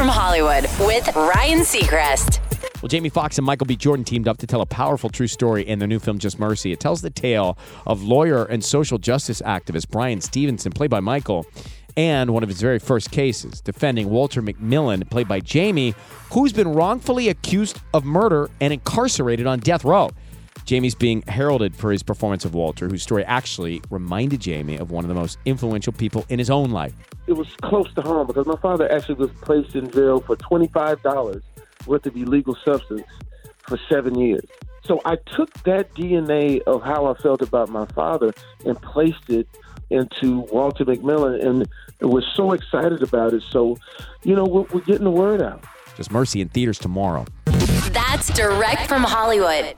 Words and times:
from 0.00 0.08
Hollywood 0.08 0.62
with 0.80 1.14
Ryan 1.14 1.58
Seacrest. 1.58 2.40
Well, 2.80 2.88
Jamie 2.88 3.10
Foxx 3.10 3.36
and 3.36 3.44
Michael 3.44 3.66
B. 3.66 3.76
Jordan 3.76 4.02
teamed 4.02 4.28
up 4.28 4.38
to 4.38 4.46
tell 4.46 4.62
a 4.62 4.66
powerful 4.66 5.10
true 5.10 5.26
story 5.26 5.62
in 5.68 5.78
their 5.78 5.86
new 5.86 5.98
film, 5.98 6.18
Just 6.18 6.38
Mercy. 6.38 6.72
It 6.72 6.80
tells 6.80 7.02
the 7.02 7.10
tale 7.10 7.58
of 7.86 8.02
lawyer 8.02 8.46
and 8.46 8.64
social 8.64 8.96
justice 8.96 9.42
activist 9.42 9.90
Bryan 9.90 10.22
Stevenson, 10.22 10.72
played 10.72 10.88
by 10.88 11.00
Michael, 11.00 11.44
and 11.98 12.30
one 12.30 12.42
of 12.42 12.48
his 12.48 12.62
very 12.62 12.78
first 12.78 13.10
cases, 13.10 13.60
defending 13.60 14.08
Walter 14.08 14.40
McMillian, 14.40 15.06
played 15.10 15.28
by 15.28 15.38
Jamie, 15.38 15.94
who's 16.32 16.54
been 16.54 16.72
wrongfully 16.72 17.28
accused 17.28 17.78
of 17.92 18.02
murder 18.02 18.48
and 18.58 18.72
incarcerated 18.72 19.46
on 19.46 19.58
death 19.58 19.84
row. 19.84 20.08
Jamie's 20.64 20.94
being 20.94 21.20
heralded 21.22 21.76
for 21.76 21.92
his 21.92 22.02
performance 22.02 22.46
of 22.46 22.54
Walter, 22.54 22.88
whose 22.88 23.02
story 23.02 23.24
actually 23.26 23.82
reminded 23.90 24.40
Jamie 24.40 24.78
of 24.78 24.90
one 24.90 25.04
of 25.04 25.08
the 25.08 25.14
most 25.14 25.36
influential 25.44 25.92
people 25.92 26.24
in 26.30 26.38
his 26.38 26.48
own 26.48 26.70
life. 26.70 26.94
It 27.30 27.36
was 27.36 27.46
close 27.62 27.86
to 27.94 28.02
home 28.02 28.26
because 28.26 28.44
my 28.44 28.56
father 28.56 28.90
actually 28.90 29.14
was 29.14 29.30
placed 29.42 29.76
in 29.76 29.88
jail 29.92 30.18
for 30.18 30.34
$25 30.34 31.40
worth 31.86 32.04
of 32.04 32.16
illegal 32.16 32.56
substance 32.64 33.06
for 33.68 33.78
seven 33.88 34.18
years. 34.18 34.44
So 34.82 35.00
I 35.04 35.14
took 35.36 35.52
that 35.62 35.94
DNA 35.94 36.60
of 36.62 36.82
how 36.82 37.06
I 37.06 37.14
felt 37.22 37.40
about 37.40 37.68
my 37.68 37.86
father 37.86 38.32
and 38.66 38.82
placed 38.82 39.30
it 39.30 39.46
into 39.90 40.40
Walter 40.50 40.84
McMillian, 40.84 41.46
and 41.46 41.68
was 42.00 42.26
so 42.34 42.50
excited 42.50 43.00
about 43.00 43.32
it. 43.32 43.44
So, 43.48 43.78
you 44.24 44.34
know, 44.34 44.44
we're, 44.44 44.66
we're 44.72 44.80
getting 44.80 45.04
the 45.04 45.12
word 45.12 45.40
out. 45.40 45.62
Just 45.96 46.10
Mercy 46.10 46.40
in 46.40 46.48
theaters 46.48 46.80
tomorrow. 46.80 47.26
That's 47.92 48.28
direct 48.34 48.88
from 48.88 49.04
Hollywood. 49.04 49.76